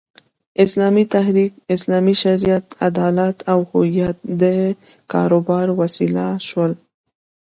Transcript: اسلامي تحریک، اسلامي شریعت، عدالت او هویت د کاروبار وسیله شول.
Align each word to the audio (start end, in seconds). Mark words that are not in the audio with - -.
اسلامي 0.63 1.03
تحریک، 1.13 1.53
اسلامي 1.75 2.15
شریعت، 2.23 2.65
عدالت 2.87 3.37
او 3.51 3.59
هویت 3.71 4.17
د 4.41 4.43
کاروبار 5.11 5.67
وسیله 5.79 6.25
شول. 6.47 6.71